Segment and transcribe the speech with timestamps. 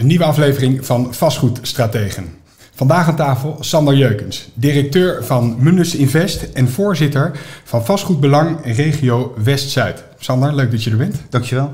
[0.00, 2.28] Een nieuwe aflevering van Vastgoedstrategen.
[2.74, 10.04] Vandaag aan tafel Sander Jeukens, directeur van Mundus Invest en voorzitter van Vastgoedbelang Regio West-Zuid.
[10.18, 11.22] Sander, leuk dat je er bent.
[11.28, 11.72] Dankjewel.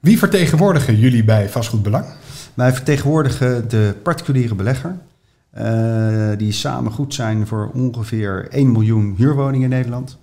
[0.00, 2.04] Wie vertegenwoordigen jullie bij Vastgoedbelang?
[2.54, 4.96] Wij vertegenwoordigen de particuliere belegger.
[5.58, 10.18] Uh, die samen goed zijn voor ongeveer 1 miljoen huurwoningen in Nederland.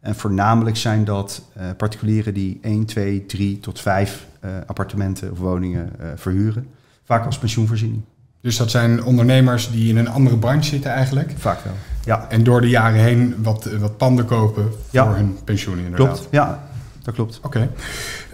[0.00, 4.29] En voornamelijk zijn dat uh, particulieren die 1, 2, 3 tot 5 uh,
[4.66, 6.66] appartementen of woningen verhuren.
[7.04, 8.02] Vaak als pensioenvoorziening.
[8.40, 11.32] Dus dat zijn ondernemers die in een andere branche zitten eigenlijk?
[11.36, 11.72] Vaak wel,
[12.04, 12.26] ja.
[12.28, 15.14] En door de jaren heen wat, wat panden kopen voor ja.
[15.14, 16.16] hun pensioen inderdaad?
[16.16, 16.68] Klopt, ja.
[17.02, 17.40] Dat klopt.
[17.42, 17.68] Oké.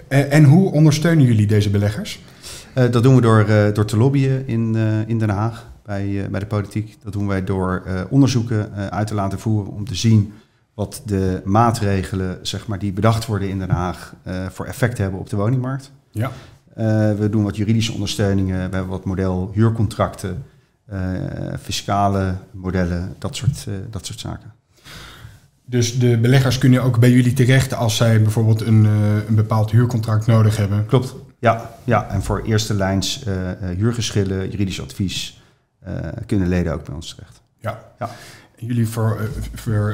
[0.09, 0.29] Okay.
[0.29, 2.25] en hoe ondersteunen jullie deze beleggers?
[2.91, 4.77] dat doen we door, door te lobbyen in,
[5.07, 6.97] in Den Haag bij, bij de politiek.
[7.03, 10.33] Dat doen wij door onderzoeken uit te laten voeren om te zien
[10.77, 15.21] wat de maatregelen zeg maar, die bedacht worden in Den Haag uh, voor effect hebben
[15.21, 15.93] op de woningmarkt.
[16.11, 16.31] Ja.
[16.79, 16.85] Uh,
[17.19, 20.45] we doen wat juridische ondersteuningen, we hebben wat model huurcontracten,
[20.93, 20.99] uh,
[21.61, 24.53] fiscale modellen, dat soort, dat soort zaken.
[25.65, 28.85] Dus de beleggers kunnen ook bij jullie terecht als zij bijvoorbeeld een,
[29.29, 30.87] een bepaald huurcontract nodig hebben?
[30.87, 31.71] Klopt, ja.
[31.85, 32.09] ja.
[32.09, 33.25] En voor eerste lijns
[33.77, 35.43] huurgeschillen, juridisch advies,
[36.27, 37.41] kunnen leden ook bij ons terecht.
[37.59, 37.83] Ja.
[37.99, 38.11] ja.
[38.59, 39.19] Jullie voor,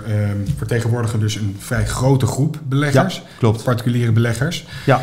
[0.08, 3.16] uh, vertegenwoordigen dus een vrij grote groep beleggers.
[3.16, 3.64] Ja, klopt.
[3.64, 4.66] Particuliere beleggers.
[4.86, 5.00] Ja.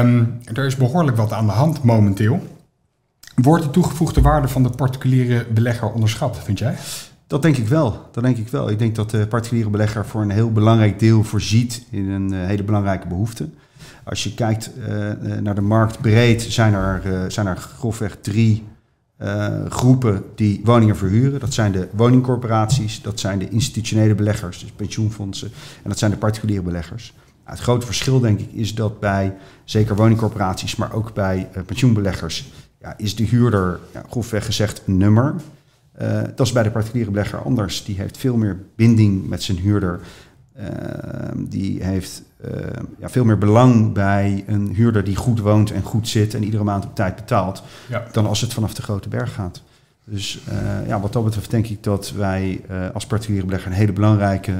[0.00, 2.46] Um, er is behoorlijk wat aan de hand momenteel.
[3.34, 6.76] Wordt de toegevoegde waarde van de particuliere belegger onderschat, vind jij?
[7.26, 8.08] Dat denk ik wel.
[8.12, 8.70] Dat denk ik wel.
[8.70, 12.46] Ik denk dat de particuliere belegger voor een heel belangrijk deel voorziet in een uh,
[12.46, 13.48] hele belangrijke behoefte.
[14.04, 14.86] Als je kijkt uh,
[15.40, 18.66] naar de markt breed, zijn er, uh, zijn er grofweg drie
[19.22, 21.40] uh, groepen die woningen verhuren.
[21.40, 25.50] Dat zijn de woningcorporaties, dat zijn de institutionele beleggers, dus pensioenfondsen,
[25.82, 27.14] en dat zijn de particuliere beleggers.
[27.16, 31.62] Nou, het grote verschil, denk ik, is dat bij zeker woningcorporaties, maar ook bij uh,
[31.62, 35.34] pensioenbeleggers, ja, is de huurder grofweg gezegd een nummer.
[36.02, 37.84] Uh, dat is bij de particuliere belegger anders.
[37.84, 40.00] Die heeft veel meer binding met zijn huurder.
[40.60, 40.66] Uh,
[41.36, 42.50] die heeft uh,
[42.98, 46.64] ja, veel meer belang bij een huurder die goed woont en goed zit en iedere
[46.64, 48.04] maand op tijd betaalt, ja.
[48.12, 49.62] dan als het vanaf de grote berg gaat.
[50.04, 52.60] Dus uh, ja, wat dat betreft denk ik dat wij
[52.92, 54.52] als particuliere belegger een hele belangrijke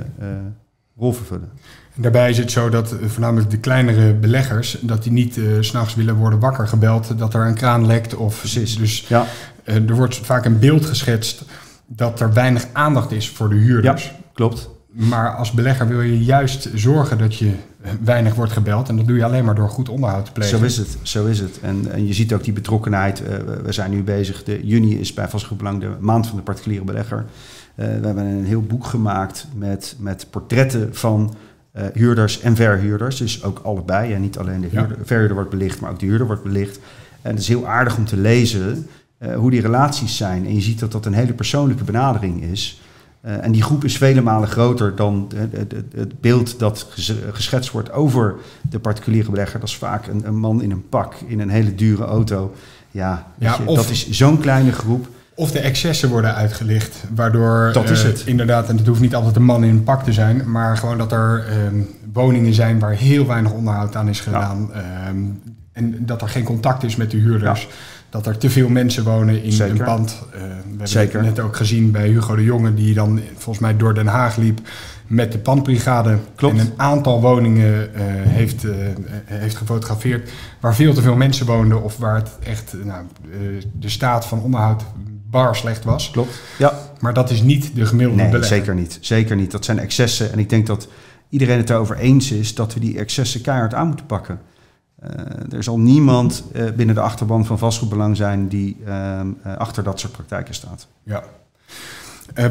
[0.97, 1.49] rol vervullen.
[1.95, 5.95] En daarbij is het zo dat voornamelijk de kleinere beleggers, dat die niet s s'nachts
[5.95, 8.15] willen worden wakker gebeld, dat er een kraan lekt.
[8.15, 8.77] Of, Precies.
[8.77, 9.27] Dus ja.
[9.65, 11.45] er wordt vaak een beeld geschetst
[11.87, 14.05] dat er weinig aandacht is voor de huurders.
[14.05, 14.71] Ja, klopt.
[14.93, 17.53] Maar als belegger wil je juist zorgen dat je
[18.01, 18.89] weinig wordt gebeld.
[18.89, 20.59] En dat doe je alleen maar door goed onderhoud te plegen.
[20.59, 21.61] Zo is het, zo is het.
[21.61, 23.21] En, en je ziet ook die betrokkenheid.
[23.21, 23.27] Uh,
[23.65, 27.19] we zijn nu bezig, de juni is bij Vastgoedbelang de maand van de particuliere belegger.
[27.19, 31.35] Uh, we hebben een heel boek gemaakt met, met portretten van
[31.75, 33.17] uh, huurders en verhuurders.
[33.17, 34.13] Dus ook allebei.
[34.13, 35.05] En niet alleen de huurder, ja.
[35.05, 36.79] verhuurder wordt belicht, maar ook de huurder wordt belicht.
[37.23, 38.87] En het is heel aardig om te lezen
[39.35, 40.47] hoe die relaties zijn.
[40.47, 42.81] En je ziet dat dat een hele persoonlijke benadering is.
[43.27, 46.87] Uh, en die groep is vele malen groter dan het, het, het, beeld dat
[47.33, 48.35] geschetst wordt over
[48.71, 49.61] de particuliere belegger.
[49.61, 52.55] Dat is vaak een, een man in een pak, in een hele dure auto.
[52.91, 55.09] Ja, ja je, of, dat is zo'n kleine groep.
[55.35, 58.23] Of de excessen worden uitgelicht, waardoor dat is uh, het.
[58.27, 60.99] inderdaad, en het hoeft niet altijd een man in een pak te zijn, maar gewoon
[60.99, 61.83] dat er uh,
[62.13, 64.71] woningen zijn waar heel weinig onderhoud aan is gedaan.
[64.75, 65.13] Ja.
[65.73, 67.63] En dat er geen contact is met de huurders.
[67.63, 67.69] Ja
[68.11, 69.79] dat er te veel mensen wonen in Zeker.
[69.79, 70.23] een pand.
[70.27, 71.19] Uh, we hebben Zeker.
[71.19, 74.37] het net ook gezien bij Hugo de Jonge, die dan volgens mij door Den Haag
[74.37, 74.61] liep
[75.07, 76.19] met de pandbrigade.
[76.35, 76.59] Klopt.
[76.59, 78.73] En een aantal woningen uh, heeft, uh,
[79.25, 83.05] heeft gefotografeerd waar veel te veel mensen woonden of waar het echt nou,
[83.73, 84.85] de staat van onderhoud
[85.31, 86.11] bar slecht was.
[86.11, 86.79] Klopt, ja.
[87.01, 88.57] Maar dat is niet de gemiddelde nee, belegger.
[88.57, 88.99] zeker niet.
[89.01, 89.51] Zeker niet.
[89.51, 90.33] Dat zijn excessen.
[90.33, 90.89] En ik denk dat
[91.29, 94.41] iedereen het erover eens is dat we die excessen keihard aan moeten pakken.
[95.05, 99.21] Uh, er zal niemand uh, binnen de achterban van vastgoedbelang zijn die uh,
[99.59, 100.87] achter dat soort praktijken staat.
[101.03, 101.25] Ja.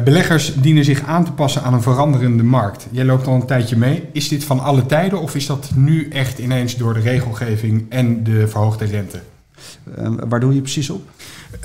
[0.04, 2.86] beleggers dienen zich aan te passen aan een veranderende markt.
[2.90, 4.08] Jij loopt al een tijdje mee.
[4.12, 8.24] Is dit van alle tijden of is dat nu echt ineens door de regelgeving en
[8.24, 9.20] de verhoogde rente?
[10.28, 11.08] waar doe je precies op?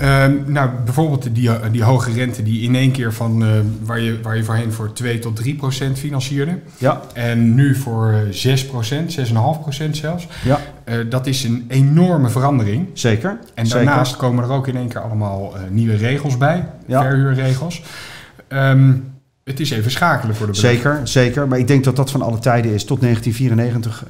[0.02, 3.48] Uh, nou, bijvoorbeeld die, die hoge rente die in één keer van uh,
[3.82, 6.58] waar, je, waar je voorheen voor 2 tot 3 procent financierde.
[6.78, 7.00] Ja.
[7.12, 10.28] En nu voor 6 procent, 6,5 procent zelfs.
[10.44, 10.60] Ja.
[10.84, 12.88] Uh, dat is een enorme verandering.
[12.92, 13.38] Zeker.
[13.54, 14.28] En daarnaast Zeker.
[14.28, 17.02] komen er ook in één keer allemaal nieuwe regels bij, ja.
[17.02, 17.82] verhuurregels.
[18.48, 20.92] Um, het is even schakelen voor de belegger.
[20.92, 21.48] Zeker, zeker.
[21.48, 22.84] Maar ik denk dat dat van alle tijden is.
[22.84, 24.04] Tot 1994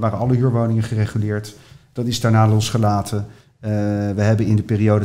[0.00, 1.54] waren alle huurwoningen gereguleerd.
[1.92, 3.26] Dat is daarna losgelaten.
[3.64, 3.70] Uh,
[4.14, 5.04] we hebben in de periode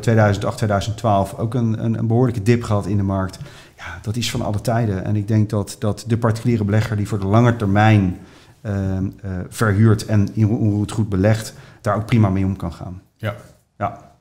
[1.36, 3.38] 2008-2012 ook een, een, een, behoorlijke dip gehad in de markt.
[3.78, 5.04] Ja, dat is van alle tijden.
[5.04, 8.18] En ik denk dat, dat de particuliere belegger die voor de lange termijn
[8.62, 9.02] uh, uh,
[9.50, 13.02] verhuurt en in onroerend goed belegt, daar ook prima mee om kan gaan.
[13.16, 13.36] Ja.
[13.78, 14.12] Ja.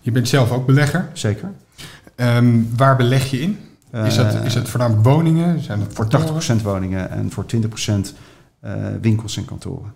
[0.00, 1.08] Je bent zelf ook belegger.
[1.12, 1.50] Zeker.
[2.16, 3.58] Um, waar beleg je in?
[4.04, 5.60] Is dat, is het voornamelijk woningen?
[5.60, 6.06] Zijn het voor
[6.60, 7.56] 80% woningen en voor 20%
[8.64, 9.92] uh, winkels en kantoren.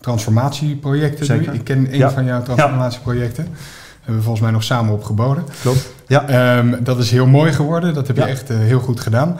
[0.00, 1.26] Transformatieprojecten.
[1.26, 1.54] Zeker.
[1.54, 2.10] Ik ken een ja.
[2.10, 3.48] van jouw transformatieprojecten.
[3.96, 5.44] Hebben we volgens mij nog samen opgeboden.
[5.60, 5.92] Klopt.
[6.06, 6.58] Ja.
[6.58, 7.94] Um, dat is heel mooi geworden.
[7.94, 9.36] Dat heb je echt uh, heel goed gedaan.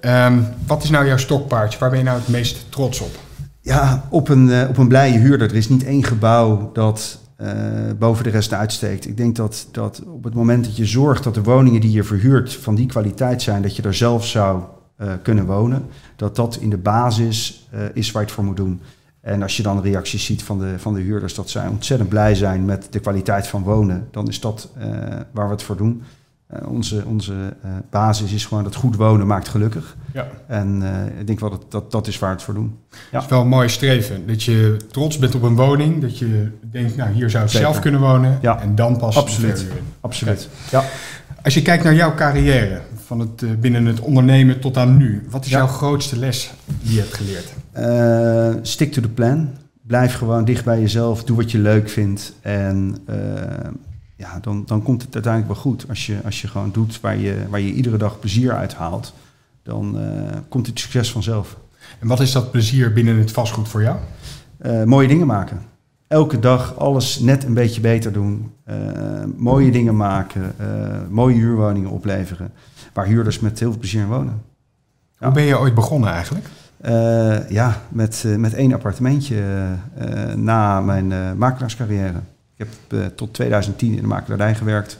[0.00, 1.78] Um, wat is nou jouw stokpaardje?
[1.78, 3.18] Waar ben je nou het meest trots op?
[3.60, 5.48] Ja, op een, uh, op een blije huurder.
[5.48, 7.48] Er is niet één gebouw dat uh,
[7.98, 9.06] boven de rest uitsteekt.
[9.06, 12.04] Ik denk dat, dat op het moment dat je zorgt dat de woningen die je
[12.04, 14.62] verhuurt van die kwaliteit zijn, dat je er zelf zou
[14.98, 15.86] uh, kunnen wonen,
[16.16, 18.80] dat dat in de basis uh, is waar je het voor moet doen.
[19.26, 22.34] En als je dan reacties ziet van de, van de huurders dat zij ontzettend blij
[22.34, 24.70] zijn met de kwaliteit van wonen, dan is dat
[25.32, 26.02] waar we het voor doen.
[26.54, 29.96] Uh, onze onze uh, basis is gewoon dat goed wonen maakt gelukkig.
[30.12, 30.26] Ja.
[30.46, 30.82] En
[31.18, 32.78] ik denk wel dat, dat dat is waar het voor doen.
[32.90, 32.96] Ja.
[33.10, 34.26] Het is wel een mooi streven.
[34.26, 36.00] Dat je trots bent op een woning.
[36.00, 38.38] Dat je denkt, nou hier zou ik zelf kunnen wonen.
[38.42, 38.60] Ja.
[38.60, 39.66] En dan pas Absoluut.
[40.00, 40.48] Absoluut.
[40.70, 40.84] Ja.
[41.42, 45.26] Als je kijkt naar jouw carrière, van het, binnen het ondernemen tot aan nu.
[45.30, 45.56] Wat is ja.
[45.58, 46.52] jouw grootste les
[46.82, 47.52] die je hebt geleerd?
[48.62, 49.48] Stick to the plan.
[49.82, 51.24] Blijf gewoon dicht bij jezelf.
[51.24, 52.32] Doe wat je leuk vindt.
[52.40, 52.96] En
[54.16, 55.88] ja, dan, dan komt het uiteindelijk wel goed.
[55.88, 59.14] Als je, als je gewoon doet waar je, waar je iedere dag plezier uit haalt,
[59.62, 60.02] dan uh,
[60.48, 61.56] komt het succes vanzelf.
[61.98, 63.96] En wat is dat plezier binnen het vastgoed voor jou?
[64.86, 65.60] Mooie dingen maken.
[66.08, 68.52] Elke dag alles net een beetje beter doen.
[69.36, 70.54] Mooie dingen maken.
[71.10, 72.52] mooie huurwoningen opleveren.
[72.92, 74.42] Waar huurders met heel veel plezier in wonen.
[75.18, 76.46] Hoe ben je ooit begonnen eigenlijk?
[77.48, 79.42] Ja, met, met één appartementje
[80.36, 82.20] na mijn makelaarscarrière.
[82.56, 84.98] Ik heb uh, tot 2010 in de makelaardij gewerkt.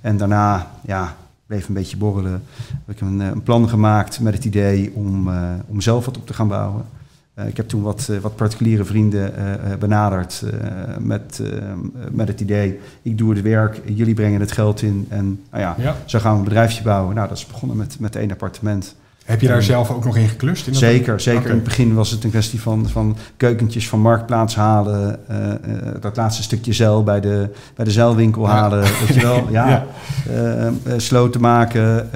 [0.00, 1.16] En daarna ja,
[1.46, 2.42] bleef een beetje borrelen.
[2.84, 6.16] Heb ik een, eh, een plan gemaakt met het idee om, uh, om zelf wat
[6.16, 6.84] op te gaan bouwen.
[7.38, 9.32] Uh, ik heb toen wat, wat particuliere vrienden
[9.78, 10.44] benaderd
[10.98, 11.42] met,
[12.10, 12.80] met het idee...
[13.02, 15.96] ik doe het werk, jullie brengen het geld in en nou ja, ja.
[16.04, 17.14] zo gaan we een bedrijfje bouwen.
[17.14, 18.94] Nou, dat is begonnen met, met één appartement...
[19.24, 20.66] Heb je daar zelf ook nog in geklust?
[20.66, 21.40] In zeker, zeker.
[21.40, 21.50] Okay.
[21.50, 25.20] In het begin was het een kwestie van, van keukentjes van marktplaats halen.
[25.30, 25.54] Uh, uh,
[26.00, 28.80] dat laatste stukje zeil bij de, bij de zeilwinkel halen.
[28.80, 29.48] Weet je wel?
[29.50, 29.68] Ja.
[29.68, 29.86] ja.
[30.86, 32.10] Uh, sloten maken,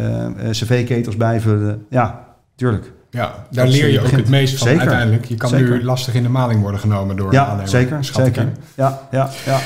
[0.50, 1.87] cv-ketels bijvullen.
[1.90, 2.25] Ja,
[2.56, 2.93] tuurlijk.
[3.11, 4.81] Ja, daar dat leer je ook het meest van zeker.
[4.81, 5.25] uiteindelijk.
[5.25, 5.70] Je kan zeker.
[5.70, 8.52] nu lastig in de maling worden genomen door ja, een zeker, zeker.
[8.75, 9.58] Ja, ja, ja.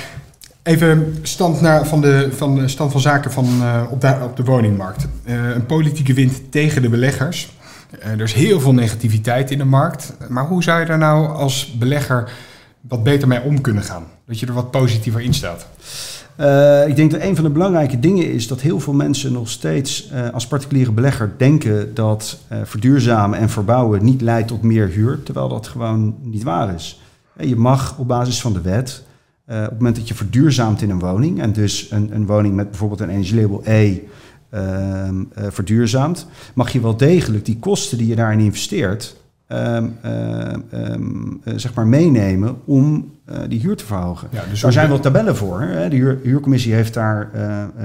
[0.63, 4.37] Even stand naar, van, de, van de stand van zaken van, uh, op, de, op
[4.37, 5.07] de woningmarkt.
[5.25, 7.53] Uh, een politieke wind tegen de beleggers.
[7.99, 10.15] Uh, er is heel veel negativiteit in de markt.
[10.29, 12.33] Maar hoe zou je daar nou als belegger
[12.81, 14.05] wat beter mee om kunnen gaan?
[14.27, 15.67] Dat je er wat positiever in staat.
[16.87, 20.13] ik denk dat een van de belangrijke dingen is dat heel veel mensen nog steeds
[20.33, 25.67] als particuliere belegger denken dat verduurzamen en verbouwen niet leidt tot meer huur, terwijl dat
[25.67, 27.01] gewoon niet waar is.
[27.37, 29.03] je mag op basis van de wet
[29.47, 32.55] uh, op het moment dat je verduurzaamt in een woning, en dus een, een woning
[32.55, 33.99] met bijvoorbeeld een energielabel E
[34.55, 39.17] uh, uh, verduurzaamt, mag je wel degelijk die kosten die je daarin investeert,
[39.47, 43.11] ehm, ehm, zeg maar meenemen om
[43.49, 44.29] die huur te verhogen.
[44.31, 45.61] Ja, dus daar zijn wel tabellen voor.
[45.61, 45.89] Hè?
[45.89, 47.31] De huur, huurcommissie heeft daar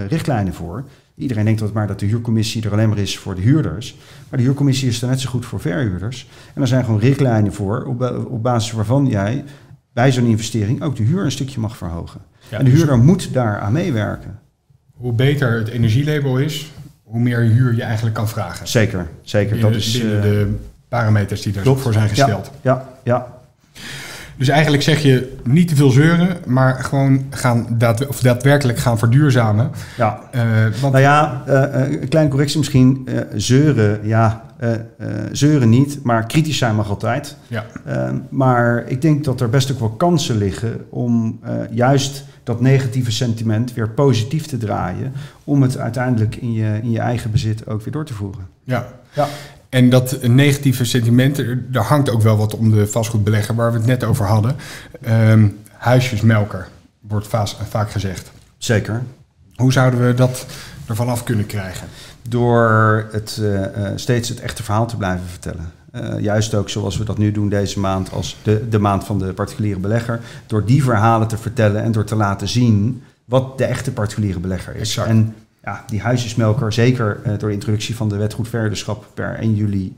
[0.07, 0.83] richtlijnen voor.
[1.15, 3.97] Iedereen denkt dat maar dat de huurcommissie er alleen maar is voor de huurders.
[4.29, 6.29] Maar de huurcommissie is er net zo goed voor verhuurders.
[6.53, 9.43] En er zijn gewoon richtlijnen voor op, op basis waarvan jij
[9.97, 12.21] bij zo'n investering ook de huur een stukje mag verhogen.
[12.49, 14.39] en de dus huurder moet daar aan meewerken.
[14.93, 16.71] Hoe beter het energielabel is,
[17.03, 18.67] hoe meer huur je eigenlijk kan vragen.
[18.67, 19.51] Zeker, zeker.
[19.51, 20.53] Binnen, dat is binnen de eh,
[20.87, 22.51] parameters die er voor zijn gesteld.
[22.61, 23.41] Ja, ja,
[24.37, 28.97] Dus eigenlijk zeg je niet te veel zeuren, maar gewoon gaan daad, of daadwerkelijk gaan
[28.97, 29.71] verduurzamen.
[29.97, 30.19] Ja.
[30.35, 30.41] Uh,
[30.81, 33.07] want nou ja, uh, een kleine correctie misschien.
[33.35, 34.43] zeuren, ja,
[35.31, 37.35] zeuren niet, maar kritisch zijn mag altijd.
[37.47, 37.65] Ja.
[38.29, 41.39] Maar ik denk dat er best ook wel kansen liggen om
[41.69, 45.13] juist dat negatieve sentiment weer positief te draaien.
[45.43, 48.47] Om het uiteindelijk in je, in je eigen bezit ook weer door te voeren.
[48.63, 48.87] Ja.
[49.13, 49.27] ja.
[49.69, 53.87] En dat negatieve sentiment, daar hangt ook wel wat om de vastgoedbelegger waar we het
[53.87, 54.55] net over hadden.
[55.09, 56.67] Um, huisjesmelker
[56.99, 57.27] wordt
[57.69, 58.31] vaak gezegd.
[58.57, 59.03] Zeker.
[59.55, 60.45] Hoe zouden we dat
[60.85, 61.87] ervan af kunnen krijgen?
[62.29, 65.71] Door het, uh, steeds het echte verhaal te blijven vertellen.
[65.95, 69.19] Uh, juist ook zoals we dat nu doen deze maand als de, de maand van
[69.19, 70.19] de particuliere belegger.
[70.47, 74.75] Door die verhalen te vertellen en door te laten zien wat de echte particuliere belegger
[74.75, 74.81] is.
[74.81, 75.07] Exact.
[75.07, 75.35] En
[75.67, 79.55] ja, die huisjesmelker, zeker uh, door de introductie van de wet goed verhuurderschap per 1
[79.55, 79.95] juli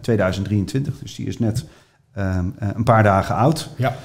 [0.00, 0.98] 2023.
[0.98, 1.64] Dus die is net
[2.18, 3.70] um, een paar dagen oud.
[3.76, 3.96] Ja.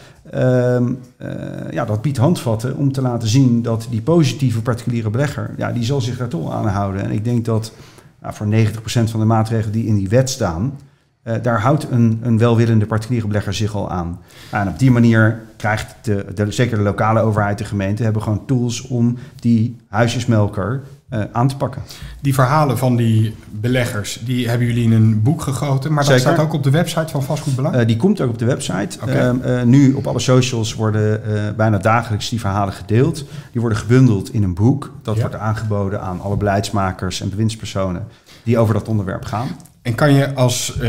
[0.76, 1.28] Um, uh,
[1.72, 5.84] ja, dat biedt handvatten om te laten zien dat die positieve particuliere belegger, ja, die
[5.84, 7.04] zal zich daar toch aan houden.
[7.04, 7.74] En ik denk dat
[8.22, 10.78] nou, voor 90% van de maatregelen die in die wet staan,
[11.24, 14.20] Uh, daar houdt een, een welwillende particuliere belegger zich al aan.
[14.52, 18.46] En op die manier krijgt de, de, zeker de lokale overheid, de gemeente, hebben gewoon
[18.46, 20.82] tools om die huisjesmelker
[21.14, 21.82] uh, aan te pakken.
[22.22, 26.40] Die verhalen van die beleggers, die hebben jullie in een boek gegoten, maar dat staat
[26.40, 27.76] ook op de website van Vastgoedbelang?
[27.76, 28.98] Uh, die komt ook op de website.
[29.04, 29.64] Okay.
[29.64, 31.22] nu op alle socials worden
[31.56, 33.26] bijna dagelijks die verhalen gedeeld.
[33.52, 34.92] Die worden gebundeld in een boek.
[35.02, 35.22] Dat ja.
[35.22, 38.08] wordt aangeboden aan alle beleidsmakers en bewindspersonen
[38.44, 39.48] die over dat onderwerp gaan.
[39.82, 40.80] En kan je als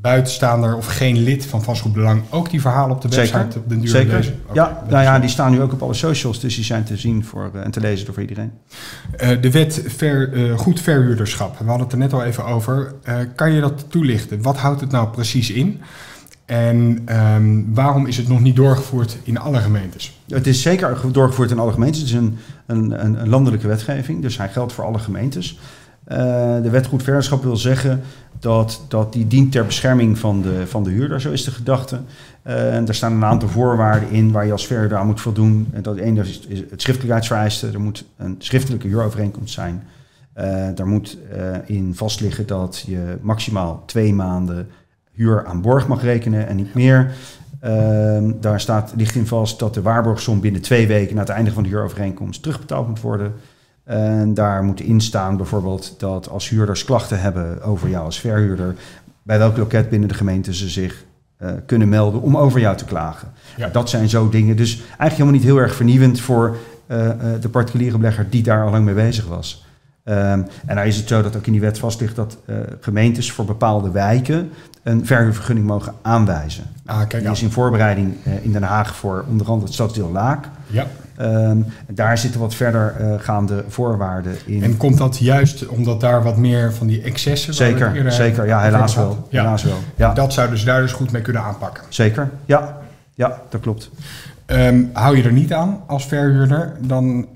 [0.00, 3.60] buitenstaander of geen lid van Vastgoedbelang ook die verhalen op de website Zeker.
[3.60, 4.16] op den duur Zeker.
[4.16, 4.40] lezen?
[4.52, 7.24] ja, nou ja, die staan nu ook op alle socials, dus die zijn te zien
[7.24, 8.52] voor, uh, en te lezen door voor iedereen.
[9.22, 12.94] Uh, de wet ver, goed verhuurderschap, we hadden het er net al even over.
[13.34, 14.42] kan je dat toelichten?
[14.42, 15.80] Wat houdt het nou precies in?
[16.44, 20.20] En um, waarom is het nog niet doorgevoerd in alle gemeentes?
[20.28, 22.00] Het is zeker doorgevoerd in alle gemeentes.
[22.00, 25.58] Het is een, een, een landelijke wetgeving, dus hij geldt voor alle gemeentes.
[26.62, 28.02] De wet goed verderschap wil zeggen
[28.40, 32.00] dat, dat die dient ter bescherming van de, van de huurder, zo is de gedachte.
[32.46, 35.68] Uh, en daar staan een aantal voorwaarden in waar je als verhuurder aan moet voldoen.
[35.72, 37.70] En dat één is, is het schriftelijkheidsvereiste.
[37.70, 39.82] Er moet een schriftelijke huurovereenkomst zijn.
[40.36, 41.18] Uh, daar moet
[41.66, 44.68] in vast liggen dat je maximaal twee maanden
[45.12, 47.12] huur aan borg mag rekenen en niet meer.
[47.60, 51.52] Ehm, daar staat, ligt in vast dat de waarborgsom binnen twee weken na het einde
[51.52, 53.32] van de huurovereenkomst terugbetaald moet worden.
[53.90, 58.74] En daar moet in staan bijvoorbeeld dat als huurders klachten hebben over jou als verhuurder,
[59.22, 61.04] bij welk loket binnen de gemeente ze zich
[61.38, 63.28] uh, kunnen melden om over jou te klagen.
[63.56, 63.68] Ja.
[63.68, 64.56] Dat zijn zo dingen.
[64.56, 66.56] Dus eigenlijk helemaal niet heel erg vernieuwend voor
[66.86, 69.66] uh, uh, de particuliere belegger die daar al lang mee bezig was.
[70.04, 70.16] Um,
[70.66, 72.36] en daar is het zo dat ook in die wet vast ligt dat
[72.80, 74.50] gemeentes voor bepaalde wijken
[74.82, 76.64] een verhuurvergunning mogen aanwijzen.
[76.86, 80.48] Ah, kijk die is in voorbereiding in Den Haag voor onder andere het stadsdeel Laak.
[80.66, 80.86] Ja.
[81.20, 84.62] Um, daar zitten wat verder uh, gaande voorwaarden in.
[84.62, 87.54] En komt dat juist omdat daar wat meer van die excessen...
[87.54, 88.46] Zeker, zeker.
[88.46, 89.26] Ja, helaas wel.
[89.30, 89.42] Ja.
[89.42, 89.78] helaas wel.
[89.96, 90.12] Ja.
[90.14, 91.84] Dat zouden ze daar dus goed mee kunnen aanpakken.
[91.88, 92.78] Zeker, ja.
[93.14, 93.90] Ja, dat klopt.
[94.46, 97.26] Um, hou je er niet aan als verhuurder, dan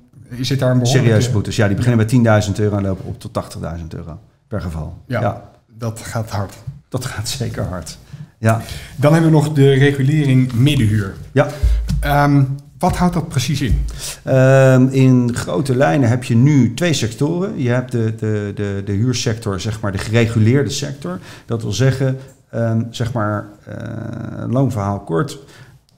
[0.41, 1.07] zit daar een behoorlijke...
[1.07, 1.67] Serieuze boetes, ja.
[1.67, 4.99] Die beginnen bij 10.000 euro en lopen op tot 80.000 euro per geval.
[5.07, 6.55] Ja, ja, dat gaat hard.
[6.88, 7.99] Dat gaat zeker hard,
[8.38, 8.61] ja.
[8.97, 11.14] Dan hebben we nog de regulering middenhuur.
[11.33, 11.47] Ja.
[12.25, 13.85] Um, wat houdt dat precies in?
[14.29, 17.62] Um, in grote lijnen heb je nu twee sectoren.
[17.62, 21.19] Je hebt de, de, de, de huursector, zeg maar de gereguleerde sector.
[21.47, 22.19] Dat wil zeggen,
[22.55, 25.38] um, zeg maar, uh, lang verhaal kort.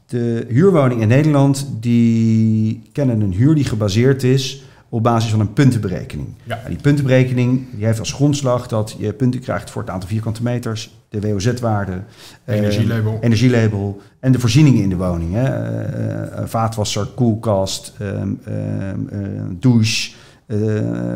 [0.07, 5.53] De huurwoningen in Nederland die kennen een huur die gebaseerd is op basis van een
[5.53, 6.29] puntenberekening.
[6.43, 6.61] Ja.
[6.65, 10.43] En die puntenberekening die heeft als grondslag dat je punten krijgt voor het aantal vierkante
[10.43, 12.03] meters, de WOZ-waarde,
[12.45, 13.13] energielabel.
[13.13, 15.33] Uh, energielabel en de voorzieningen in de woning.
[15.33, 15.45] Hè.
[16.41, 20.13] Uh, vaatwasser, koelkast, um, um, douche,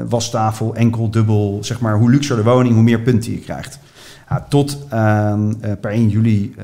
[0.09, 1.59] wastafel, enkel, dubbel.
[1.61, 3.79] Zeg maar, hoe luxer de woning, hoe meer punten je krijgt.
[4.29, 4.89] Ja, tot
[5.81, 6.55] per 1 juli,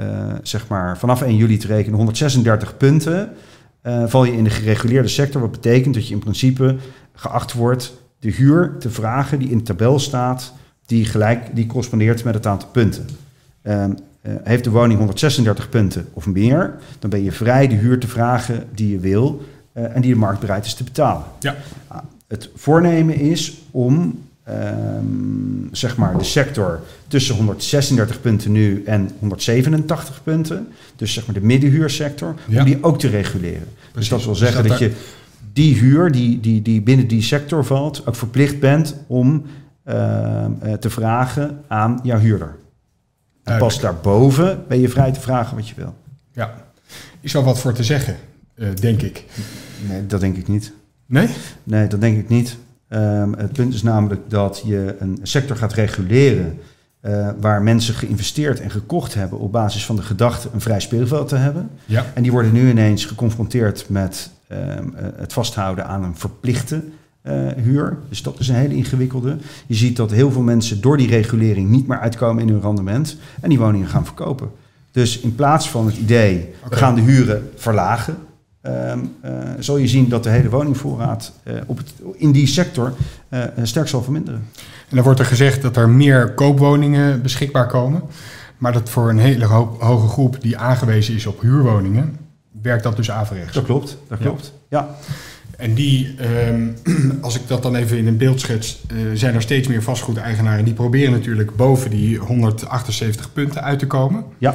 [0.42, 3.30] zeg maar, vanaf 1 juli te rekenen, 136 punten.
[3.86, 5.40] Uh, val je in de gereguleerde sector.
[5.40, 6.76] Wat betekent dat je in principe
[7.14, 10.52] geacht wordt de huur te vragen die in de tabel staat,
[10.86, 13.06] die gelijk die correspondeert met het aantal punten.
[13.62, 17.98] Uh, uh, heeft de woning 136 punten of meer, dan ben je vrij de huur
[17.98, 21.24] te vragen die je wil en die de markt bereid is te betalen.
[21.40, 21.56] Ja.
[22.26, 30.22] het voornemen is om Um, zeg maar de sector tussen 136 punten nu en 187
[30.22, 30.68] punten.
[30.96, 32.58] Dus zeg maar de middenhuursector, ja.
[32.58, 33.68] om die ook te reguleren.
[33.74, 33.92] Precies.
[33.92, 34.96] Dus dat wil zeggen dus dat, dat, je
[35.52, 39.44] die huur die, die, die binnen die sector valt, ook verplicht bent om
[40.80, 42.56] te vragen aan jouw huurder.
[43.42, 45.94] En pas daarboven ben je vrij te vragen wat je wil.
[46.32, 46.54] Ja,
[47.20, 48.16] is wel wat voor te zeggen,
[48.54, 49.24] uh, denk ik.
[49.88, 50.72] Nee, dat denk ik niet.
[51.06, 51.28] Nee?
[51.62, 52.56] Nee, dat denk ik niet.
[52.88, 56.58] Um, het punt is namelijk dat je een sector gaat reguleren
[57.02, 61.28] uh, waar mensen geïnvesteerd en gekocht hebben op basis van de gedachte een vrij speelveld
[61.28, 61.70] te hebben.
[61.84, 62.04] Ja.
[62.14, 66.82] En die worden nu ineens geconfronteerd met um, uh, het vasthouden aan een verplichte
[67.28, 67.98] uh, huur.
[68.08, 69.36] Dus dat is een hele ingewikkelde.
[69.66, 73.16] Je ziet dat heel veel mensen door die regulering niet meer uitkomen in hun rendement
[73.40, 74.50] en die woningen gaan verkopen.
[74.90, 76.68] Dus in plaats van het idee, okay.
[76.68, 78.16] we gaan de huren verlagen,
[78.68, 82.92] Um, uh, zal je zien dat de hele woningvoorraad uh, op het, in die sector
[83.62, 84.40] sterk zal verminderen.
[84.88, 88.02] En dan wordt er gezegd dat er meer koopwoningen beschikbaar komen.
[88.58, 92.16] Maar dat voor een hele ho hoge groep die aangewezen is op huurwoningen,
[92.62, 93.54] werkt dat dus averechts.
[93.54, 94.52] Dat klopt, dat klopt.
[94.68, 94.78] Ja.
[94.78, 94.96] ja.
[95.56, 96.14] En die,
[96.48, 96.76] um,
[97.20, 98.82] als ik dat dan even in een beeld schets,
[99.14, 104.24] zijn er steeds meer vastgoedeigenaren die proberen natuurlijk boven die 178 punten uit te komen.
[104.38, 104.54] Ja.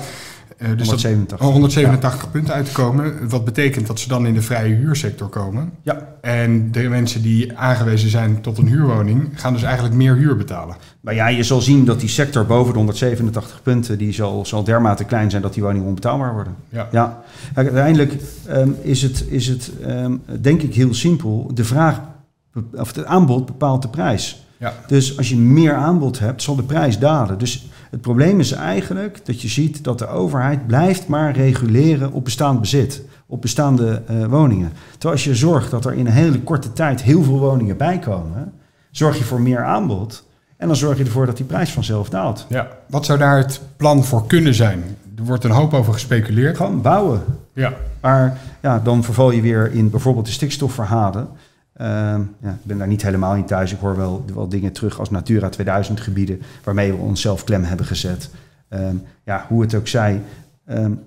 [0.61, 1.37] Uh, dus 187.
[1.37, 3.29] Dat, 187 punten uit te komen.
[3.29, 5.71] Wat betekent dat ze dan in de vrije huursector komen.
[5.81, 6.07] Ja.
[6.21, 10.75] En de mensen die aangewezen zijn tot een huurwoning, gaan dus eigenlijk meer huur betalen.
[11.01, 14.63] Maar ja, je zal zien dat die sector boven de 187 punten, die zal, zal
[14.63, 16.55] dermate klein zijn dat die woningen onbetaalbaar worden.
[16.69, 16.87] Ja.
[16.91, 17.23] ja.
[17.53, 18.17] Uiteindelijk
[18.49, 21.51] um, is het, is het um, denk ik heel simpel.
[21.53, 22.01] De vraag,
[22.73, 24.45] of het aanbod bepaalt de prijs.
[24.57, 24.73] Ja.
[24.87, 27.37] Dus als je meer aanbod hebt, zal de prijs dalen.
[27.37, 32.23] Dus het probleem is eigenlijk dat je ziet dat de overheid blijft maar reguleren op
[32.23, 34.71] bestaand bezit, op bestaande uh, woningen.
[34.91, 38.53] Terwijl als je zorgt dat er in een hele korte tijd heel veel woningen bijkomen,
[38.91, 40.23] zorg je voor meer aanbod.
[40.57, 42.45] En dan zorg je ervoor dat die prijs vanzelf daalt.
[42.49, 42.67] Ja.
[42.87, 44.83] Wat zou daar het plan voor kunnen zijn?
[45.17, 46.57] Er wordt een hoop over gespeculeerd.
[46.57, 47.21] Gewoon bouwen.
[47.53, 47.73] Ja.
[48.01, 51.27] Maar ja, dan verval je weer in bijvoorbeeld de stikstofverhalen.
[51.73, 53.71] Ehm, ja, ik ben daar niet helemaal in thuis.
[53.71, 57.85] Ik hoor wel, wel dingen terug als Natura 2000 gebieden, waarmee we onszelf klem hebben
[57.85, 58.29] gezet.
[58.69, 60.21] Ehm, ja, hoe het ook zij.
[60.69, 60.99] Um,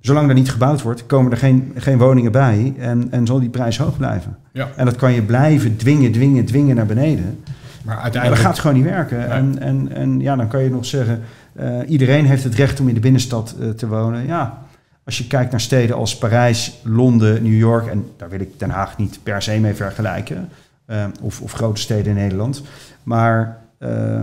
[0.00, 3.48] zolang er niet gebouwd wordt, komen er geen, geen woningen bij en, en zal die
[3.48, 4.36] prijs hoog blijven.
[4.52, 4.68] Ja.
[4.76, 7.38] En dat kan je blijven dwingen, dwingen, dwingen naar beneden.
[7.84, 8.42] Maar uiteindelijk...
[8.42, 9.30] dat gaat gewoon niet werken.
[9.30, 11.20] En, en, en ja, dan kan je nog zeggen,
[11.60, 14.26] uh, iedereen heeft het recht om in de binnenstad uh, te wonen.
[14.26, 14.65] Ja,
[15.06, 18.70] als je kijkt naar steden als Parijs, Londen, New York, en daar wil ik Den
[18.70, 20.48] Haag niet per se mee vergelijken,
[20.86, 22.62] uh, of, of, grote steden in Nederland.
[23.02, 24.22] Maar uh,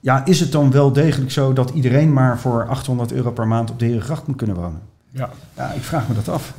[0.00, 3.70] ja, is het dan wel degelijk zo dat iedereen maar voor 800 euro per maand
[3.70, 4.80] op de Herengracht moet kunnen wonen?
[5.10, 5.30] Ja.
[5.56, 6.54] ja ik vraag me dat af.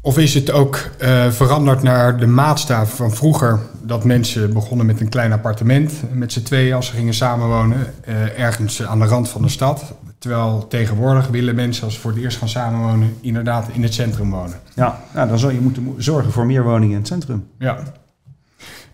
[0.00, 3.60] Of is het ook uh, veranderd naar de maatstaf van vroeger?
[3.82, 7.94] Dat mensen begonnen met een klein appartement met z'n tweeën als ze gingen samenwonen.
[8.08, 9.94] Uh, ergens aan de rand van de stad.
[10.18, 14.30] Terwijl tegenwoordig willen mensen als ze voor het eerst gaan samenwonen inderdaad in het centrum
[14.30, 14.60] wonen.
[14.74, 17.46] Ja, nou, dan zal je moeten zorgen voor meer woningen in het centrum.
[17.58, 17.78] Ja.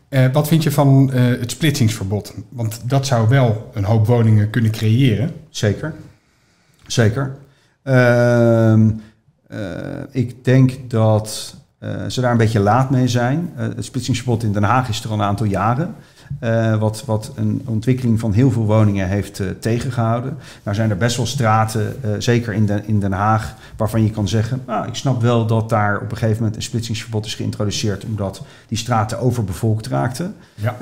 [0.09, 2.35] Uh, wat vind je van het splitsingsverbod?
[2.49, 5.33] Want dat zou wel een hoop woningen kunnen creëren.
[5.49, 5.95] Zeker.
[6.87, 7.37] Zeker.
[7.83, 8.91] Ehm
[9.55, 13.53] uh, ik denk dat uh, ze daar een beetje laat mee zijn.
[13.59, 15.95] Uh, het splitsingsverbod in Den Haag is er al een aantal jaren.
[16.79, 20.37] Wat, wat een ontwikkeling van heel veel woningen heeft tegengehouden.
[20.63, 24.29] Nou zijn er best wel straten, zeker in, de, in Den Haag, waarvan je kan
[24.29, 24.63] zeggen...
[24.67, 28.05] Nou, ik snap wel dat daar op een gegeven moment een splitsingsverbod is geïntroduceerd...
[28.05, 30.35] omdat die straten overbevolkt raakten.
[30.55, 30.77] Ja.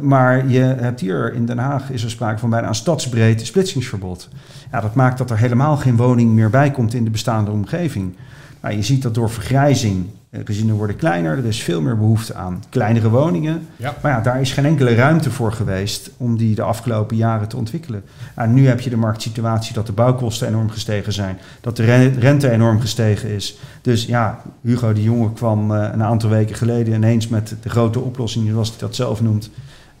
[0.00, 4.28] maar je hebt hier in Den Haag is er sprake van bijna een stadsbreed splitsingsverbod.
[4.72, 8.16] Ja, dat maakt dat er helemaal geen woning meer bij komt in de bestaande omgeving.
[8.60, 12.34] Nou, je ziet dat door vergrijzing, eh, gezinnen worden kleiner, er is veel meer behoefte
[12.34, 13.66] aan kleinere woningen.
[13.76, 13.94] Ja.
[14.02, 17.56] Maar ja, daar is geen enkele ruimte voor geweest om die de afgelopen jaren te
[17.56, 18.02] ontwikkelen.
[18.36, 21.84] Nou, nu heb je de marktsituatie dat de bouwkosten enorm gestegen zijn, dat de
[22.18, 23.58] rente enorm gestegen is.
[23.82, 28.00] Dus ja, Hugo de Jonge kwam uh, een aantal weken geleden ineens met de grote
[28.00, 29.50] oplossing, zoals hij dat zelf noemt.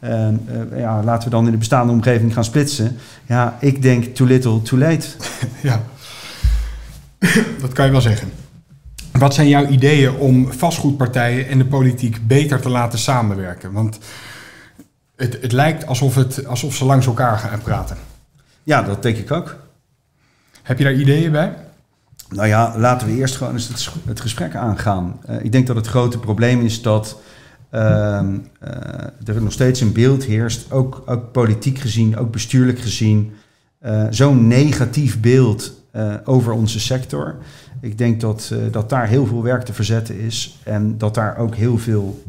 [0.00, 2.96] Uh, uh, ja, laten we dan in de bestaande omgeving gaan splitsen.
[3.26, 5.06] Ja, ik denk too little, too late.
[5.62, 5.82] ja,
[7.60, 8.39] dat kan je wel zeggen.
[9.20, 13.72] Wat zijn jouw ideeën om vastgoedpartijen en de politiek beter te laten samenwerken?
[13.72, 13.98] Want
[15.16, 17.96] het, het lijkt alsof, het, alsof ze langs elkaar gaan praten.
[18.62, 19.56] Ja, dat denk ik ook.
[20.62, 21.54] Heb je daar ideeën bij?
[22.28, 25.20] Nou ja, laten we eerst gewoon eens het, het gesprek aangaan.
[25.30, 27.20] Uh, ik denk dat het grote probleem is dat
[27.72, 33.32] uh, uh, er nog steeds een beeld heerst, ook, ook politiek gezien, ook bestuurlijk gezien,
[33.82, 37.36] uh, zo'n negatief beeld uh, over onze sector.
[37.80, 41.54] Ik denk dat, dat daar heel veel werk te verzetten is en dat daar ook
[41.54, 42.22] heel veel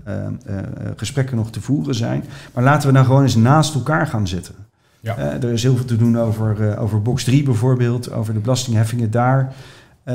[0.96, 2.24] gesprekken nog te voeren zijn.
[2.54, 4.56] Maar laten we nou gewoon eens naast elkaar gaan zitten.
[5.00, 5.18] Ja.
[5.18, 9.54] er is heel veel te doen over, over box 3 bijvoorbeeld, over de belastingheffingen daar.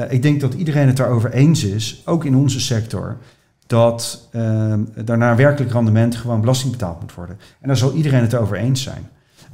[0.09, 3.17] ik denk dat iedereen het daarover eens is, ook in onze sector
[3.67, 4.73] dat uh,
[5.07, 7.39] er naar werkelijk rendement gewoon belasting betaald moet worden.
[7.61, 9.09] En daar zal iedereen het over eens zijn.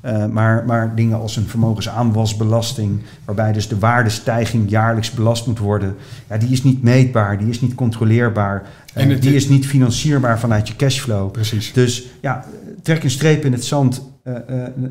[0.04, 5.94] Uh, maar, maar dingen als een vermogensaanwasbelasting, waarbij dus de waardestijging jaarlijks belast moet worden,
[6.28, 8.62] ja, die is niet meetbaar, die is niet controleerbaar,
[8.94, 11.30] en het, die is niet financierbaar vanuit je cashflow.
[11.30, 11.72] Precies.
[11.72, 12.44] Dus ja,
[12.82, 14.34] trek een streep in het zand uh,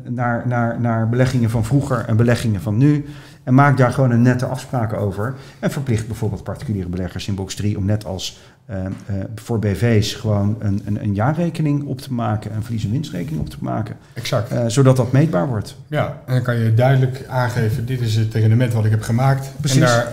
[0.08, 3.04] naar, naar, naar beleggingen van vroeger en beleggingen van nu.
[3.44, 5.34] En maak daar gewoon een nette afspraak over.
[5.58, 8.38] En verplicht bijvoorbeeld particuliere beleggers in box 3 om net als
[8.70, 12.90] uh, uh, voor BV's gewoon een, een, een, jaarrekening op te maken, een verlies- en
[12.90, 13.96] winstrekening op te maken.
[14.14, 14.52] Exact.
[14.52, 15.76] Uh, zodat dat meetbaar wordt.
[15.86, 19.52] Ja, en dan kan je duidelijk aangeven, dit is het rendement wat ik heb gemaakt.
[19.60, 19.80] Precies.
[19.80, 20.12] En daar,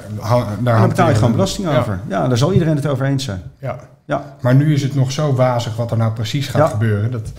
[0.60, 1.80] daar en dan betaal je gewoon belasting ja.
[1.80, 2.00] over.
[2.08, 3.42] Ja, daar zal iedereen het over eens zijn.
[3.60, 3.80] Ja.
[4.06, 4.36] ja.
[4.42, 6.68] Maar nu is het nog zo wazig wat er nou precies gaat Ja.
[6.68, 7.12] gebeuren.
[7.12, 7.32] Dat,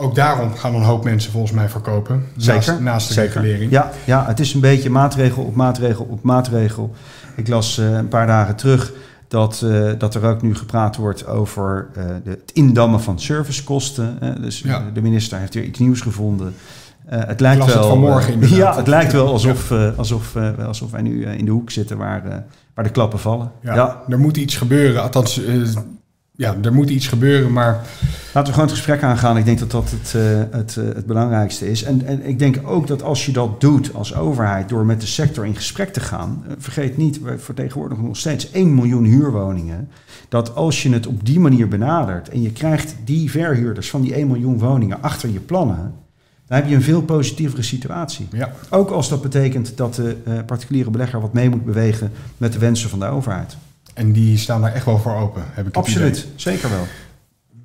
[0.00, 2.24] ook daarom gaan een hoop mensen volgens mij verkopen.
[2.36, 2.66] Zeker.
[2.66, 3.40] Naast, naast de Zeker.
[3.40, 3.70] regulering.
[3.70, 6.92] Ja, ja, het is een beetje maatregel op maatregel op maatregel.
[7.36, 8.92] Ik las uh, een paar dagen terug
[9.28, 14.18] dat, uh, dat er ook nu gepraat wordt over uh, de, het indammen van servicekosten.
[14.40, 14.84] Dus Ja.
[14.94, 16.54] de minister heeft weer iets nieuws gevonden.
[17.06, 17.76] Het lijkt wel.
[17.76, 20.36] Het vanmorgen ja, het lijkt wel alsof, alsof,
[20.66, 23.52] alsof wij nu in de hoek zitten waar, waar de klappen vallen.
[23.62, 24.02] Ja, ja.
[24.08, 25.02] er moet iets gebeuren.
[25.02, 25.40] Althans,
[26.40, 27.86] ja, er moet iets gebeuren, maar...
[28.34, 29.36] Laten we gewoon het gesprek aangaan.
[29.36, 30.12] Ik denk dat dat het,
[30.50, 31.82] het, het belangrijkste is.
[31.82, 34.68] En, en ik denk ook dat als je dat doet als overheid...
[34.68, 36.44] door met de sector in gesprek te gaan...
[36.58, 39.88] vergeet niet, we vertegenwoordigen nog steeds 1 miljoen huurwoningen...
[40.28, 42.28] dat als je het op die manier benadert...
[42.28, 45.94] en je krijgt die verhuurders van die 1 miljoen woningen achter je plannen
[46.46, 48.28] dan heb je een veel positievere situatie.
[48.32, 48.52] Ja.
[48.70, 52.90] Ook als dat betekent dat de particuliere belegger wat mee moet bewegen met de wensen
[52.90, 53.56] van de overheid.
[53.94, 56.86] En die staan daar echt wel voor open, heb ik Absoluut, zeker wel.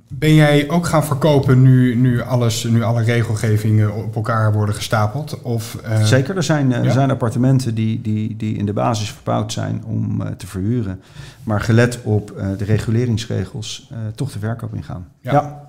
[0.08, 5.42] Ben jij ook gaan verkopen nu, nu, alles, nu alle regelgevingen op elkaar worden gestapeld?
[5.42, 6.04] Of, uh...
[6.04, 6.84] Zeker, er zijn, ja?
[6.84, 11.02] er zijn appartementen die, die, die in de basis verbouwd zijn om uh, te verhuren.
[11.44, 15.08] Maar gelet op de reguleringsregels toch de verkoop ingaan.
[15.22, 15.32] Ja.
[15.32, 15.66] ja.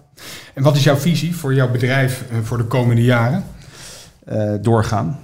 [0.54, 3.44] En wat is jouw visie voor jouw bedrijf uh, voor de komende jaren?
[4.28, 5.18] Uh, doorgaan.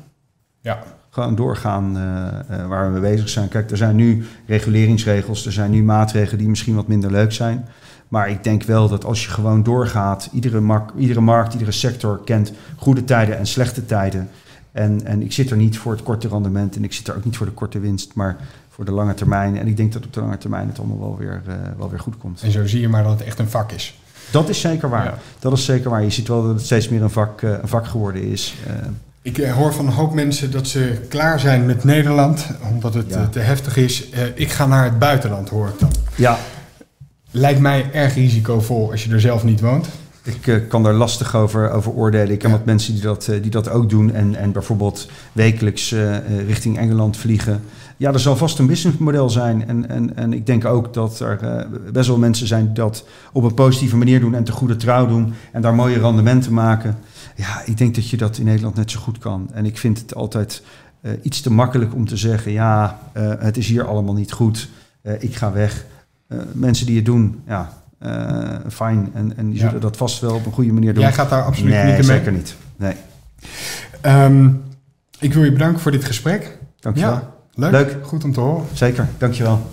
[0.62, 0.82] Ja.
[1.10, 3.48] Gewoon doorgaan uh, waar we mee bezig zijn.
[3.48, 7.68] Kijk, er zijn nu reguleringsregels, er zijn nu maatregelen die misschien wat minder leuk zijn.
[8.08, 12.20] Maar ik denk wel dat als je gewoon doorgaat, iedere, markt, iedere markt, iedere sector
[12.24, 14.28] kent goede tijden en slechte tijden.
[14.72, 17.24] En, en ik zit er niet voor het korte rendement en ik zit er ook
[17.24, 18.36] niet voor de korte winst, maar
[18.68, 19.58] voor de lange termijn.
[19.58, 21.42] En ik denk dat op de lange termijn het allemaal wel weer,
[21.78, 22.42] wel weer goed komt.
[22.42, 24.00] En zo zie je maar dat het echt een vak is.
[24.30, 25.04] Dat is zeker waar.
[25.04, 25.18] Ja.
[25.38, 26.02] Dat is zeker waar.
[26.02, 28.54] Je ziet wel dat het steeds meer een vak, een vak geworden is.
[29.22, 33.28] Ik hoor van een hoop mensen dat ze klaar zijn met Nederland, omdat het ja.
[33.28, 34.08] te heftig is.
[34.34, 35.92] ik ga naar het buitenland, hoor ik dan.
[36.14, 36.38] Ja.
[37.30, 39.88] Lijkt mij erg risicovol als je er zelf niet woont.
[40.24, 42.30] Ik uh, kan daar lastig over, over oordelen.
[42.30, 45.92] Ik ken wat mensen die dat, uh, die dat ook doen en, en bijvoorbeeld wekelijks
[45.92, 47.62] uh, richting Engeland vliegen.
[47.96, 49.68] Ja, er zal vast een businessmodel zijn.
[49.68, 53.42] En, en, en ik denk ook dat er best wel mensen zijn die dat op
[53.42, 56.98] een positieve manier doen en te goede trouw doen en daar mooie rendementen maken.
[57.36, 59.50] Ja, ik denk dat je dat in Nederland net zo goed kan.
[59.52, 60.62] En ik vind het altijd
[61.22, 62.98] iets te makkelijk om te zeggen: ja,
[63.38, 64.68] het is hier allemaal niet goed,
[65.18, 65.84] ik ga weg.
[66.52, 67.81] mensen die het doen, ja,
[68.68, 69.10] fijn.
[69.14, 69.80] En, en die zullen ja.
[69.80, 71.02] dat vast wel op een goede manier doen.
[71.02, 72.02] Jij gaat daar absoluut nee, niet mee?
[72.02, 72.56] zeker niet.
[72.76, 72.94] Nee.
[74.06, 74.62] Um,
[75.18, 76.58] ik wil je bedanken voor dit gesprek.
[76.80, 77.12] Dankjewel.
[77.12, 77.70] Ja, leuk.
[77.70, 77.96] leuk.
[78.02, 78.66] Goed om te horen.
[78.72, 79.66] Zeker, dankjewel.